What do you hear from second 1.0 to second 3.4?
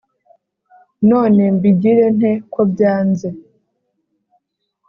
None mbigirente ko byanze